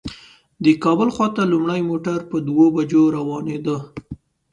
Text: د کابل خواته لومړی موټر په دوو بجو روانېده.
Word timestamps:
د 0.63 0.65
کابل 0.83 1.09
خواته 1.15 1.41
لومړی 1.53 1.81
موټر 1.89 2.19
په 2.31 2.37
دوو 2.47 2.65
بجو 2.75 3.03
روانېده. 3.15 3.77